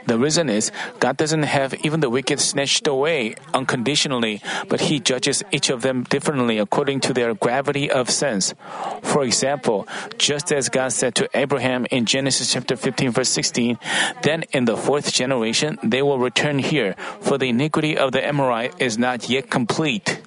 [0.06, 5.40] The reason is God doesn't have even the wicked snatched away unconditionally, but He judges
[5.56, 8.54] each of them differently according to their gravity of sins.
[9.02, 13.80] For example, just as God said to Abraham in Genesis chapter 15 verse 16,
[14.24, 18.76] then in the fourth generation they will return here, for the iniquity of the Amorite
[18.84, 20.20] is not yet complete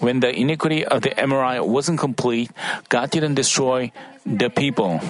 [0.00, 2.50] when the iniquity of the Amorite wasn't complete,
[2.88, 3.92] God didn't destroy
[4.24, 5.00] the people.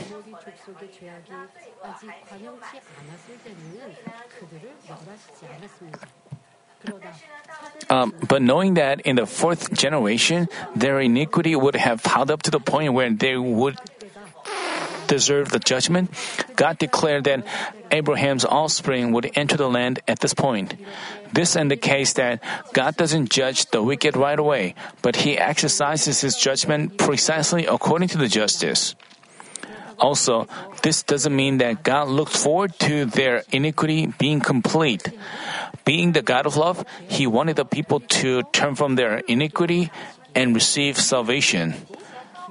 [7.90, 12.50] Um, but knowing that in the fourth generation, their iniquity would have piled up to
[12.50, 13.78] the point where they would
[15.08, 16.14] deserve the judgment,
[16.54, 17.42] God declared that
[17.90, 20.74] Abraham's offspring would enter the land at this point.
[21.32, 22.40] This indicates that
[22.72, 28.18] God doesn't judge the wicked right away, but He exercises His judgment precisely according to
[28.18, 28.94] the justice.
[29.98, 30.46] Also,
[30.82, 35.10] this doesn't mean that God looked forward to their iniquity being complete.
[35.84, 39.90] Being the God of love, He wanted the people to turn from their iniquity
[40.34, 41.74] and receive salvation.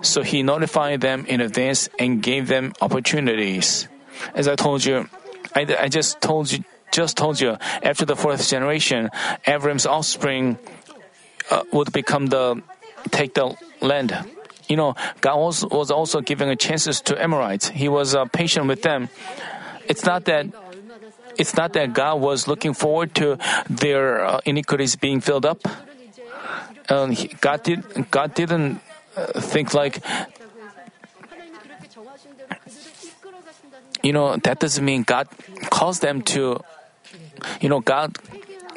[0.02, 3.88] So He notified them in advance and gave them opportunities.
[4.36, 5.10] As I told you,
[5.56, 9.10] I, I just told you, just told you, after the fourth generation,
[9.46, 10.58] Avram's offspring
[11.50, 12.62] uh, would become the
[13.12, 14.18] take the land.
[14.68, 17.70] You know, God was, was also giving a chances to Amorites.
[17.70, 19.10] He was uh, patient with them.
[19.88, 20.48] It's not that
[21.38, 23.38] it's not that God was looking forward to
[23.70, 25.62] their uh, iniquities being filled up.
[26.90, 28.82] Um, God did God didn't
[29.42, 30.04] think like
[34.04, 35.28] you know that doesn't mean God
[35.70, 36.62] caused them to
[37.62, 38.18] you know God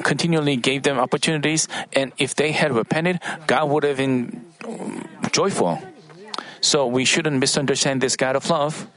[0.03, 4.51] continually gave them opportunities and if they had repented God would have been
[5.31, 5.79] joyful.
[6.61, 8.87] So we shouldn't misunderstand this God of love.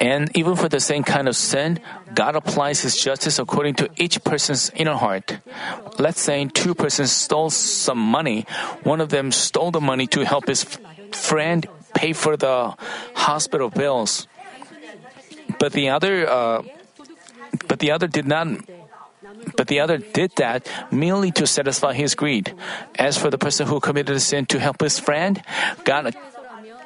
[0.00, 1.80] And even for the same kind of sin,
[2.14, 5.38] God applies His justice according to each person's inner heart.
[5.98, 8.46] Let's say two persons stole some money.
[8.82, 10.64] One of them stole the money to help his
[11.12, 12.74] friend pay for the
[13.14, 14.26] hospital bills.
[15.58, 16.62] But the other, uh,
[17.68, 18.48] but the other did not
[19.56, 22.54] but the other did that merely to satisfy his greed.
[22.98, 25.42] As for the person who committed a sin to help his friend,
[25.84, 26.14] God,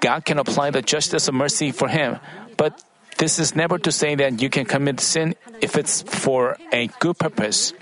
[0.01, 2.19] God can apply the justice of mercy for him.
[2.57, 2.83] But
[3.19, 7.19] this is never to say that you can commit sin if it's for a good
[7.19, 7.75] purpose.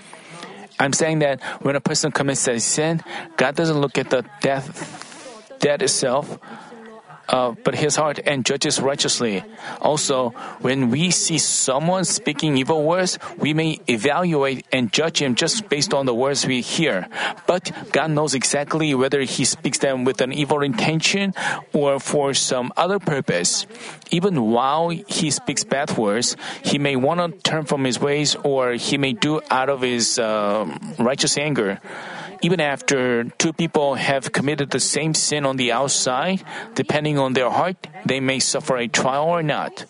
[0.79, 3.01] I'm saying that when a person commits a sin,
[3.37, 6.37] God doesn't look at the death, death itself,
[7.29, 9.43] uh, but his heart and judges righteously.
[9.81, 10.29] Also,
[10.61, 15.93] when we see someone speaking evil words, we may evaluate and judge him just based
[15.93, 17.07] on the words we hear.
[17.45, 21.33] But God knows exactly whether he speaks them with an evil intention
[21.73, 23.65] or for some other purpose.
[24.11, 28.73] Even while he speaks bad words, he may want to turn from his ways or
[28.73, 30.65] he may do out of his uh,
[30.97, 31.79] righteous anger.
[32.41, 36.43] Even after two people have committed the same sin on the outside,
[36.75, 39.85] depending on their heart, they may suffer a trial or not.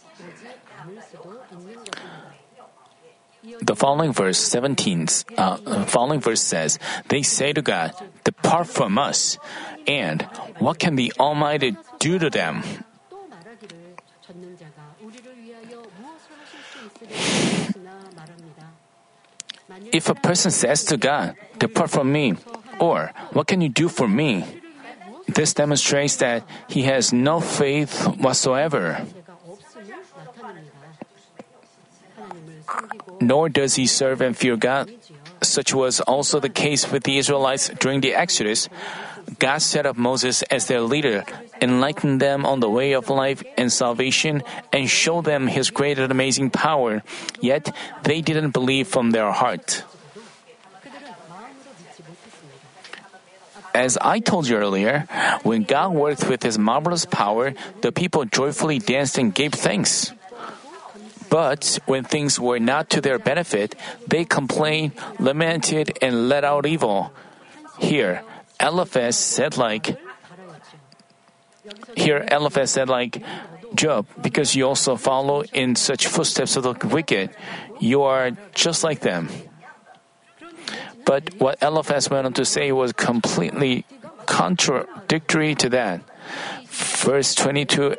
[3.62, 9.38] The following verse 17, uh, following verse says, They say to God, Depart from us,
[9.88, 10.22] and
[10.60, 12.64] what can the Almighty do to them?
[19.92, 22.36] If a person says to God, Depart from me,
[22.80, 24.46] or What can you do for me?
[25.28, 29.06] This demonstrates that he has no faith whatsoever.
[33.20, 34.92] Nor does he serve and fear God.
[35.42, 38.70] Such was also the case with the Israelites during the Exodus.
[39.40, 41.24] God set up Moses as their leader,
[41.62, 46.12] enlightened them on the way of life and salvation, and showed them his great and
[46.12, 47.04] amazing power.
[47.42, 49.84] Yet they didn't believe from their heart.
[53.78, 55.06] As I told you earlier,
[55.46, 57.54] when God worked with his marvelous power,
[57.86, 60.12] the people joyfully danced and gave thanks.
[61.30, 67.14] But when things were not to their benefit, they complained, lamented, and let out evil.
[67.78, 68.24] Here,
[68.60, 69.94] Eliphaz said like,
[71.94, 73.22] here Eliphaz said like,
[73.76, 77.30] Job, because you also follow in such footsteps of the wicked,
[77.80, 79.30] you are just like them.
[81.08, 83.86] But what Eliphaz went on to say was completely
[84.26, 86.02] contradictory to that.
[86.68, 87.96] Verse 22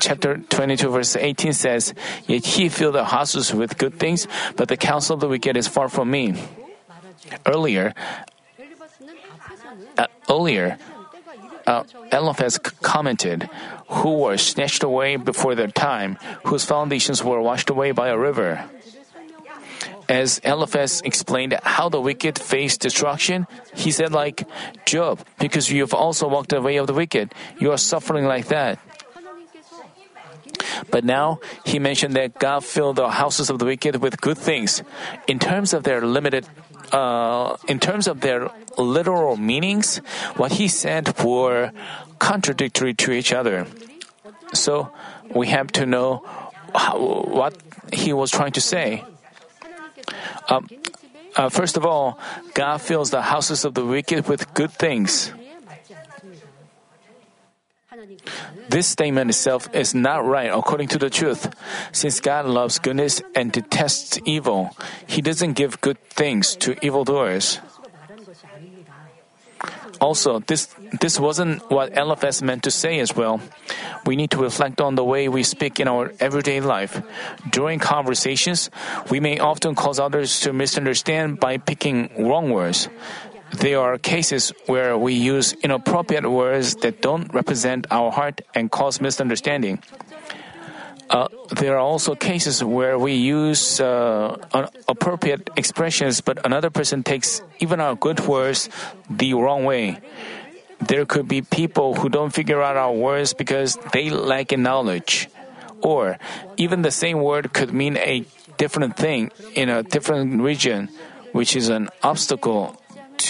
[0.00, 1.94] chapter 22 verse 18 says,
[2.26, 5.68] Yet he filled the houses with good things, but the counsel of the wicked is
[5.68, 6.34] far from me.
[7.46, 7.94] Earlier,
[9.96, 10.76] uh, earlier,
[11.68, 13.48] uh, Eliphaz commented,
[13.88, 18.68] who were snatched away before their time, whose foundations were washed away by a river.
[20.08, 24.46] As Eliphaz explained how the wicked face destruction, he said like,
[24.84, 28.48] Job, because you have also walked the way of the wicked, you are suffering like
[28.48, 28.78] that.
[30.90, 34.82] But now he mentioned that God filled the houses of the wicked with good things.
[35.26, 36.46] In terms of their limited,
[36.92, 39.98] uh, in terms of their literal meanings,
[40.36, 41.72] what he said were
[42.18, 43.66] contradictory to each other.
[44.52, 44.92] So
[45.34, 46.26] we have to know
[46.74, 47.56] how, what
[47.92, 49.04] he was trying to say.
[50.48, 50.68] Um,
[51.36, 52.18] uh, first of all,
[52.54, 55.32] God fills the houses of the wicked with good things.
[58.68, 61.54] This statement itself is not right according to the truth.
[61.92, 64.76] Since God loves goodness and detests evil,
[65.06, 67.60] He doesn't give good things to evildoers.
[70.00, 70.68] Also, this
[71.00, 73.40] this wasn't what Eliphaz meant to say as well.
[74.06, 77.00] We need to reflect on the way we speak in our everyday life.
[77.50, 78.70] During conversations,
[79.10, 82.88] we may often cause others to misunderstand by picking wrong words.
[83.52, 89.00] There are cases where we use inappropriate words that don't represent our heart and cause
[89.00, 89.78] misunderstanding.
[91.14, 91.28] Uh,
[91.62, 94.34] there are also cases where we use uh,
[94.88, 98.68] appropriate expressions, but another person takes even our good words
[99.08, 99.96] the wrong way.
[100.82, 105.30] There could be people who don't figure out our words because they lack in knowledge.
[105.82, 106.18] Or
[106.56, 108.24] even the same word could mean a
[108.58, 110.88] different thing in a different region,
[111.30, 112.74] which is an obstacle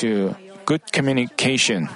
[0.01, 1.91] to good communication.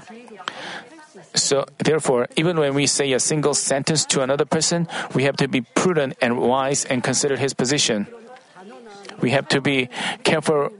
[1.43, 5.49] So, therefore, even when we say a single sentence to another person, we have to
[5.49, 8.07] be prudent and wise and consider his position.
[9.21, 9.89] We have to be
[10.25, 10.71] careful.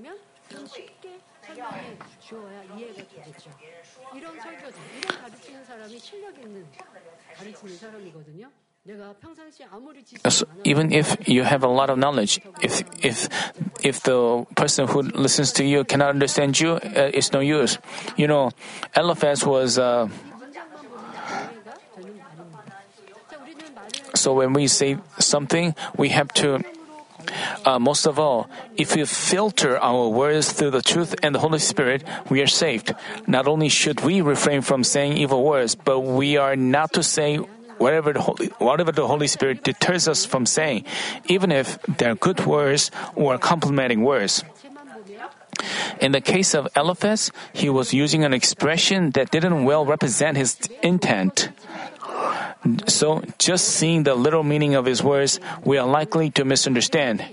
[10.29, 13.29] So even if you have a lot of knowledge, if if
[13.83, 17.79] if the person who listens to you cannot understand you, uh, it's no use.
[18.17, 18.51] You know,
[18.97, 19.79] Eliphaz was.
[19.79, 20.09] Uh,
[24.19, 26.65] So when we say something, we have to
[27.65, 31.59] uh, most of all, if we filter our words through the truth and the Holy
[31.59, 32.95] Spirit, we are saved.
[33.27, 37.37] Not only should we refrain from saying evil words, but we are not to say
[37.79, 40.85] whatever the Holy, whatever the Holy Spirit deters us from saying,
[41.27, 44.45] even if they're good words or complimenting words.
[46.01, 50.57] In the case of Eliphaz, he was using an expression that didn't well represent his
[50.83, 51.51] intent.
[52.87, 57.25] So, just seeing the little meaning of his words, we are likely to misunderstand.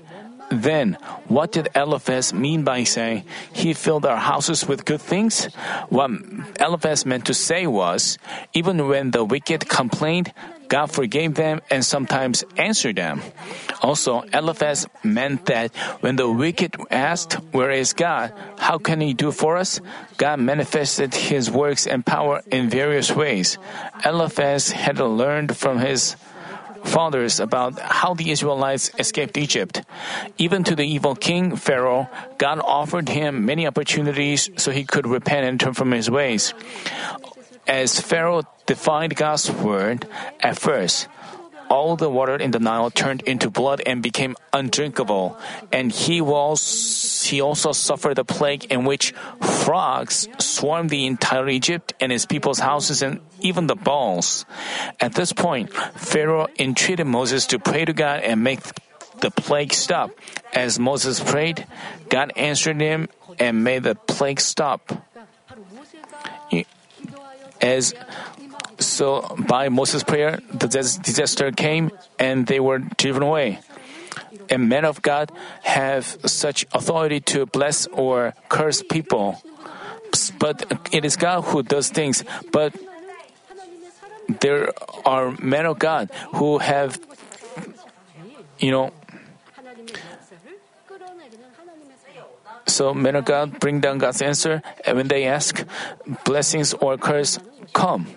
[0.52, 0.98] Then,
[1.28, 5.46] what did Eliphaz mean by saying, He filled our houses with good things?
[5.90, 6.12] What
[6.60, 8.20] Eliphaz meant to say was,
[8.54, 10.32] even when the wicked complained,
[10.68, 13.22] God forgave them and sometimes answered them.
[13.82, 18.34] Also, Eliphaz meant that when the wicked asked, Where is God?
[18.58, 19.82] How can He do for us?
[20.18, 23.58] God manifested His works and power in various ways.
[24.04, 26.16] Eliphaz had learned from his
[26.86, 29.82] fathers about how the Israelites escaped Egypt.
[30.38, 35.46] Even to the evil king, Pharaoh, God offered him many opportunities so he could repent
[35.46, 36.54] and turn from his ways.
[37.68, 40.08] As Pharaoh defied God's word
[40.40, 41.08] at first,
[41.70, 45.38] all the water in the Nile turned into blood and became undrinkable.
[45.72, 51.94] And he was he also suffered a plague in which frogs swarmed the entire Egypt
[52.00, 54.46] and his people's houses and even the balls.
[55.00, 58.62] At this point, Pharaoh entreated Moses to pray to God and make
[59.22, 60.12] the plague stop.
[60.54, 61.66] As Moses prayed,
[62.10, 63.10] God answered him
[63.40, 64.94] and made the plague stop.
[67.66, 67.98] As
[68.78, 71.90] so by Moses' prayer, the disaster came
[72.20, 73.58] and they were driven away.
[74.54, 75.32] And men of God
[75.64, 79.42] have such authority to bless or curse people.
[80.38, 82.24] But it is God who does things.
[82.52, 82.78] But
[84.30, 84.70] there
[85.06, 87.00] are men of God who have,
[88.60, 88.94] you know,
[92.76, 95.64] so men of God bring down God's answer, and when they ask,
[96.28, 97.40] blessings or curse
[97.72, 98.08] come.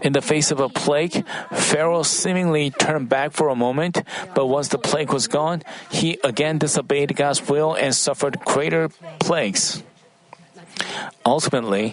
[0.00, 4.00] In the face of a plague, Pharaoh seemingly turned back for a moment,
[4.34, 8.88] but once the plague was gone, he again disobeyed God's will and suffered greater
[9.18, 9.82] plagues.
[11.28, 11.92] Ultimately,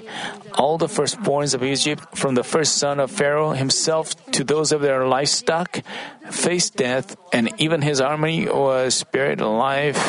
[0.56, 4.80] all the firstborns of Egypt, from the first son of Pharaoh himself to those of
[4.80, 5.84] their livestock,
[6.32, 10.00] faced death, and even his army was buried alive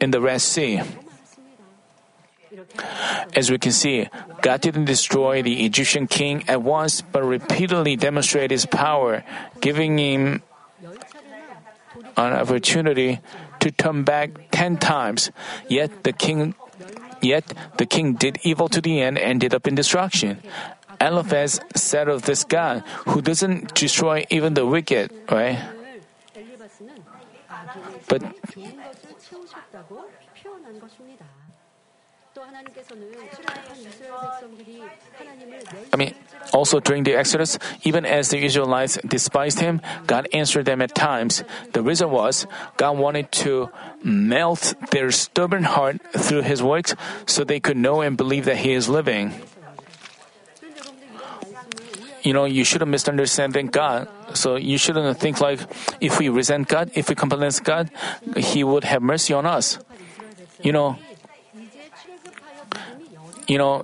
[0.00, 0.80] in the Red Sea.
[3.36, 4.08] As we can see,
[4.40, 9.22] God didn't destroy the Egyptian king at once, but repeatedly demonstrated his power,
[9.60, 10.40] giving him
[12.16, 13.20] an opportunity
[13.60, 15.28] to turn back ten times.
[15.68, 16.54] Yet the king
[17.22, 17.44] yet
[17.76, 20.42] the king did evil to the end and ended up in destruction.
[21.00, 25.58] Eliphaz said of this God, who doesn't destroy even the wicked, right?
[28.08, 28.22] But
[35.92, 36.14] I mean,
[36.52, 41.44] also during the Exodus, even as the Israelites despised him, God answered them at times.
[41.72, 43.70] The reason was God wanted to
[44.02, 46.94] melt their stubborn heart through his works
[47.26, 49.34] so they could know and believe that he is living.
[52.22, 54.08] You know, you shouldn't misunderstand God.
[54.34, 55.60] So you shouldn't think like
[56.00, 57.90] if we resent God, if we complain God,
[58.36, 59.78] He would have mercy on us.
[60.62, 60.98] You know,
[63.50, 63.82] you know,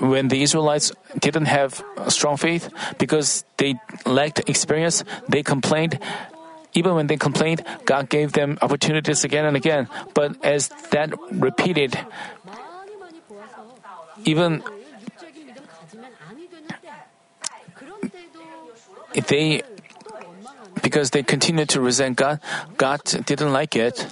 [0.00, 3.76] when the Israelites didn't have strong faith because they
[4.06, 6.00] lacked experience, they complained.
[6.72, 9.88] Even when they complained, God gave them opportunities again and again.
[10.14, 11.98] But as that repeated,
[14.24, 14.62] even
[19.28, 19.62] they,
[20.80, 22.40] because they continued to resent God,
[22.78, 24.06] God didn't like it.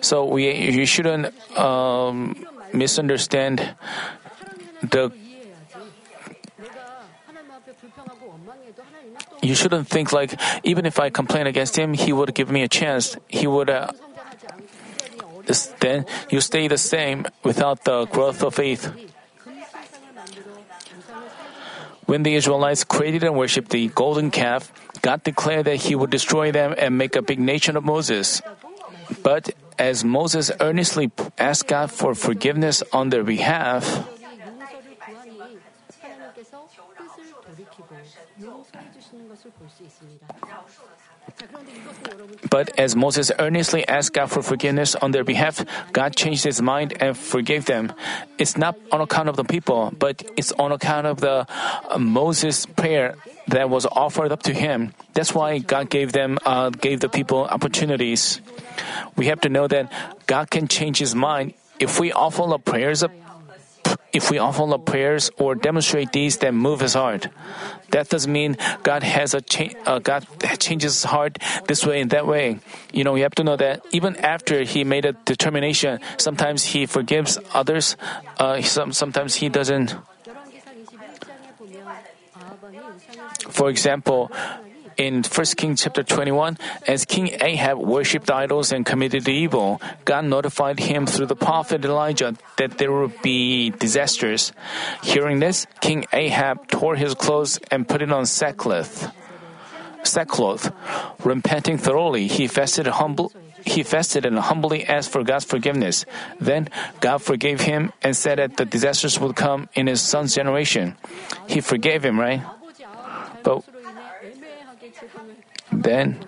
[0.00, 1.30] So we, you shouldn't.
[1.56, 2.34] Um,
[2.72, 3.74] misunderstand
[4.82, 5.12] the
[9.42, 12.68] you shouldn't think like even if I complain against him, he would give me a
[12.68, 13.16] chance.
[13.28, 13.70] He would.
[13.70, 13.92] Uh,
[15.80, 18.92] then you stay the same without the growth of faith.
[22.06, 26.52] When the Israelites created and worshipped the golden calf, God declared that He would destroy
[26.52, 28.42] them and make a big nation of Moses.
[29.22, 29.50] But
[29.80, 34.04] as Moses earnestly asked God for forgiveness on their behalf,
[42.50, 46.96] But as Moses earnestly asked God for forgiveness on their behalf, God changed his mind
[47.00, 47.92] and forgave them.
[48.38, 51.46] It's not on account of the people, but it's on account of the
[51.88, 53.16] uh, Moses prayer
[53.48, 54.92] that was offered up to him.
[55.14, 58.40] That's why God gave them, uh, gave the people opportunities.
[59.16, 59.92] We have to know that
[60.26, 63.02] God can change his mind if we offer up prayers
[64.12, 67.28] if we offer the prayers or demonstrate these that move his heart.
[67.90, 70.26] That doesn't mean God has a cha- uh, God
[70.58, 72.60] changes his heart this way and that way.
[72.92, 76.86] You know, you have to know that even after he made a determination, sometimes he
[76.86, 77.96] forgives others,
[78.38, 79.94] uh, some, sometimes he doesn't.
[83.50, 84.30] For example,
[85.00, 90.78] in 1 Kings chapter 21, as King Ahab worshipped idols and committed evil, God notified
[90.78, 94.52] him through the prophet Elijah that there would be disasters.
[95.02, 99.10] Hearing this, King Ahab tore his clothes and put it on sackcloth.
[100.02, 100.70] Sackcloth.
[101.24, 103.32] Repenting thoroughly, he fasted humble
[103.64, 106.04] he fasted and humbly asked for God's forgiveness.
[106.38, 106.68] Then
[107.00, 110.96] God forgave him and said that the disasters would come in his son's generation.
[111.48, 112.42] He forgave him, right?
[113.42, 113.64] But
[115.72, 116.20] then,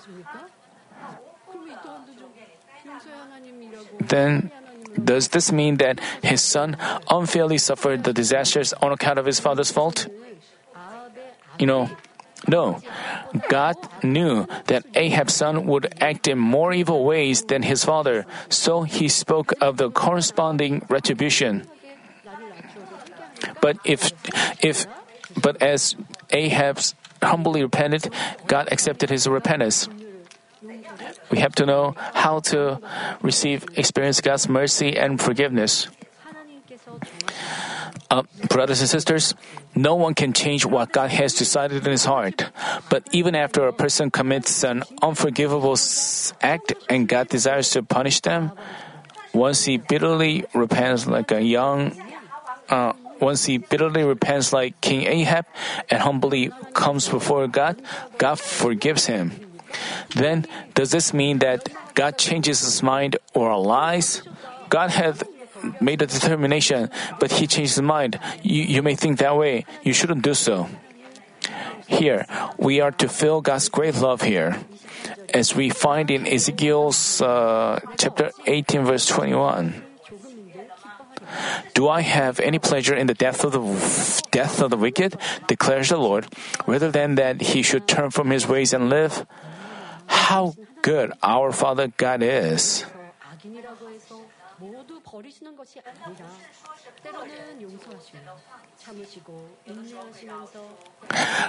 [4.00, 4.50] then
[5.02, 6.76] does this mean that his son
[7.08, 10.06] unfairly suffered the disasters on account of his father's fault?
[11.58, 11.90] You know,
[12.48, 12.80] no.
[13.48, 18.82] God knew that Ahab's son would act in more evil ways than his father, so
[18.82, 21.66] he spoke of the corresponding retribution.
[23.60, 24.12] But if,
[24.60, 24.86] if,
[25.40, 25.96] but as
[26.30, 28.12] Ahab's humbly repented,
[28.46, 29.88] God accepted his repentance.
[31.30, 32.78] We have to know how to
[33.22, 35.88] receive, experience God's mercy and forgiveness.
[38.10, 39.34] Uh, brothers and sisters,
[39.74, 42.44] no one can change what God has decided in his heart.
[42.90, 45.76] But even after a person commits an unforgivable
[46.42, 48.52] act and God desires to punish them,
[49.32, 51.96] once he bitterly repents like a young
[52.68, 52.92] uh,
[53.22, 55.46] once he bitterly repents like King Ahab
[55.88, 57.80] and humbly comes before God,
[58.18, 59.30] God forgives him.
[60.14, 60.44] Then,
[60.74, 64.22] does this mean that God changes his mind or lies?
[64.68, 65.22] God had
[65.80, 68.18] made a determination, but he changed his mind.
[68.42, 69.64] You, you may think that way.
[69.82, 70.68] You shouldn't do so.
[71.86, 72.26] Here,
[72.58, 74.58] we are to feel God's great love here.
[75.32, 79.91] As we find in Ezekiel's uh, chapter 18, verse 21.
[81.74, 83.64] Do I have any pleasure in the death of the
[84.30, 85.16] death of the wicked?
[85.46, 86.26] declares the Lord,
[86.66, 89.26] rather than that he should turn from his ways and live?
[90.06, 92.84] How good our Father God is.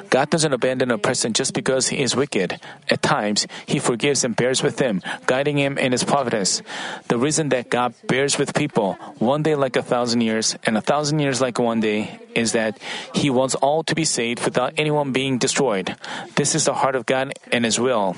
[0.10, 2.60] God doesn't abandon a person just because he is wicked.
[2.90, 6.62] At times, he forgives and bears with them, guiding him in his providence.
[7.08, 10.82] The reason that God bears with people, one day like a thousand years, and a
[10.82, 12.78] thousand years like one day, is that
[13.14, 15.96] he wants all to be saved without anyone being destroyed.
[16.36, 18.16] This is the heart of God and his will.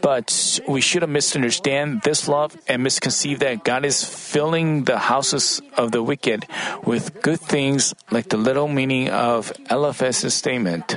[0.00, 5.92] But we shouldn't misunderstand this love and misconceive that God is filling the houses of
[5.92, 6.46] the wicked
[6.84, 10.96] with good things, like the little meaning of Eliphaz's statement.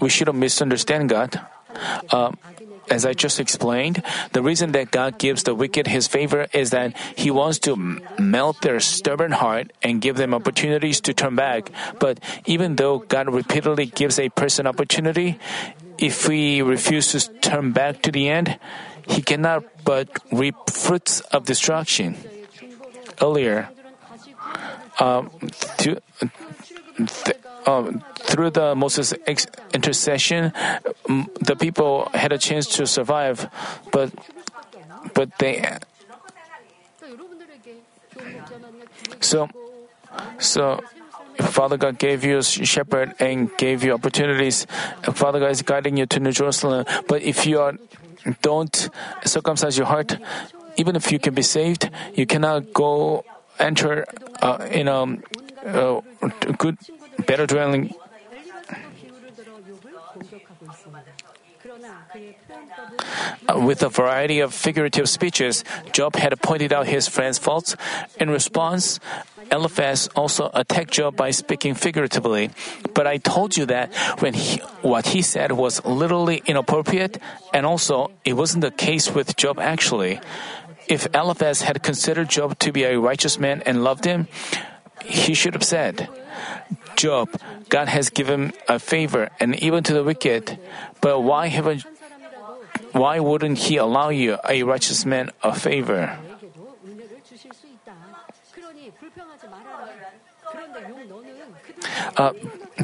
[0.00, 1.40] We shouldn't misunderstand God.
[2.10, 2.32] Uh,
[2.90, 6.96] as I just explained, the reason that God gives the wicked his favor is that
[7.16, 7.76] he wants to
[8.18, 11.70] melt their stubborn heart and give them opportunities to turn back.
[11.98, 15.38] But even though God repeatedly gives a person opportunity,
[15.98, 18.58] if we refuse to turn back to the end,
[19.06, 22.16] he cannot but reap fruits of destruction.
[23.20, 23.68] Earlier,
[25.00, 25.30] um,
[25.78, 26.00] to,
[27.06, 27.36] th-
[27.66, 30.52] um, through the Moses' ex- intercession,
[31.08, 33.48] um, the people had a chance to survive,
[33.92, 34.10] but
[35.14, 35.64] but they
[39.20, 39.48] so
[40.38, 40.80] so
[41.38, 44.66] Father God gave you a shepherd and gave you opportunities.
[45.14, 46.84] Father God is guiding you to New Jerusalem.
[47.06, 47.74] But if you are,
[48.42, 48.90] don't
[49.24, 50.18] circumcise your heart,
[50.76, 53.24] even if you can be saved, you cannot go
[53.58, 54.06] enter
[54.42, 55.06] uh, in a
[56.58, 56.78] good,
[57.26, 57.94] better dwelling.
[63.54, 67.76] With a variety of figurative speeches, Job had pointed out his friend's faults.
[68.18, 69.00] In response,
[69.50, 72.50] Eliphaz also attacked Job by speaking figuratively.
[72.94, 77.18] But I told you that when he, what he said was literally inappropriate,
[77.52, 80.20] and also it wasn't the case with Job actually.
[80.88, 84.28] If Eliphaz had considered Job to be a righteous man and loved him,
[85.04, 86.08] he should have said,
[86.96, 87.30] Job,
[87.68, 90.58] God has given a favor and even to the wicked,
[91.00, 91.84] but why haven't
[92.92, 96.18] why wouldn't he allow you, a righteous man, a favor?
[102.16, 102.32] Uh,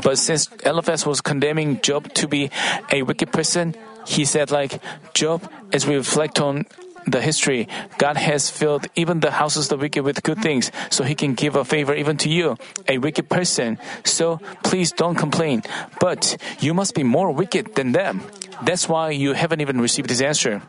[0.03, 2.51] but since Eliphaz was condemning Job to be
[2.91, 3.75] a wicked person,
[4.07, 4.81] he said like,
[5.15, 6.67] Job, as we reflect on
[7.07, 11.05] the history, God has filled even the houses of the wicked with good things, so
[11.05, 12.57] He can give a favor even to you,
[12.89, 13.79] a wicked person.
[14.05, 15.63] So please don't complain.
[16.01, 18.23] But you must be more wicked than them.
[18.63, 20.63] That's why you haven't even received His answer.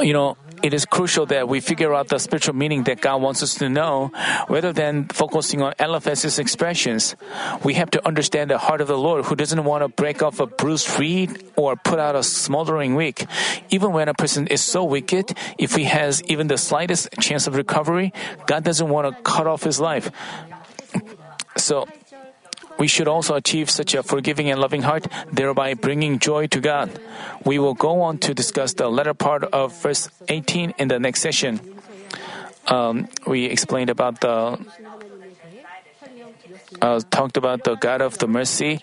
[0.00, 3.42] You know, it is crucial that we figure out the spiritual meaning that God wants
[3.42, 4.10] us to know,
[4.48, 7.16] rather than focusing on Eliphaz's expressions.
[7.64, 10.40] We have to understand the heart of the Lord, who doesn't want to break off
[10.40, 13.26] a bruised reed or put out a smoldering wick.
[13.70, 17.54] Even when a person is so wicked, if he has even the slightest chance of
[17.54, 18.12] recovery,
[18.46, 20.10] God doesn't want to cut off his life.
[21.56, 21.86] So,
[22.78, 26.90] we should also achieve such a forgiving and loving heart, thereby bringing joy to God.
[27.44, 31.20] We will go on to discuss the latter part of verse 18 in the next
[31.20, 31.60] session.
[32.66, 34.58] Um, we explained about the
[36.82, 38.80] uh, talked about the God of the mercy.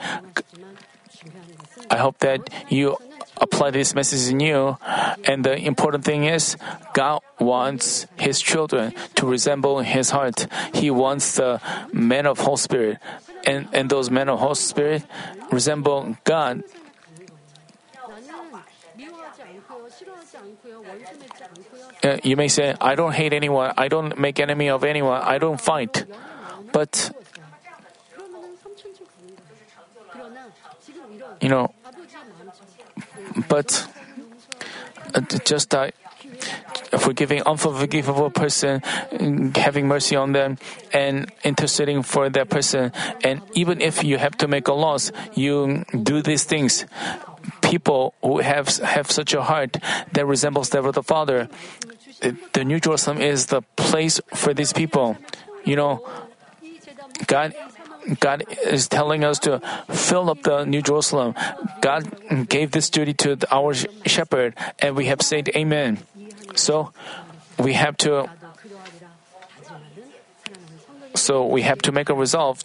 [1.90, 2.98] I hope that you
[3.38, 4.78] apply this message in you.
[5.26, 6.58] And the important thing is,
[6.94, 10.48] God wants His children to resemble His heart.
[10.74, 11.62] He wants the
[11.94, 12.98] men of Holy Spirit
[13.46, 15.04] and, and those men of Holy Spirit
[15.52, 16.64] resemble God.
[22.04, 25.38] Uh, you may say, I don't hate anyone, I don't make enemy of anyone, I
[25.38, 26.06] don't fight.
[26.72, 27.12] But,
[31.42, 31.74] you know,
[33.48, 33.88] but
[35.14, 35.92] uh, just uh,
[36.98, 38.82] forgiving unforgivable person,
[39.56, 40.58] having mercy on them,
[40.94, 42.92] and interceding for that person.
[43.24, 46.86] And even if you have to make a loss, you do these things.
[47.62, 49.78] People who have have such a heart
[50.14, 51.48] that resembles that of the Father,
[52.54, 55.18] the New Jerusalem is the place for these people.
[55.64, 56.02] You know,
[57.28, 57.54] God
[58.20, 61.34] God is telling us to fill up the New Jerusalem.
[61.82, 62.06] God
[62.50, 63.74] gave this duty to our
[64.06, 66.00] shepherd, and we have said Amen.
[66.56, 66.92] So
[67.60, 68.30] we have to.
[71.16, 72.64] So we have to make a resolve.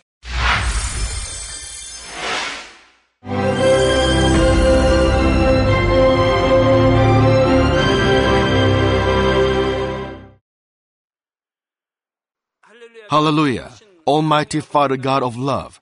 [13.11, 13.73] Hallelujah.
[14.07, 15.81] Almighty Father God of love,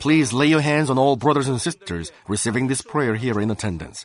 [0.00, 4.04] please lay your hands on all brothers and sisters receiving this prayer here in attendance.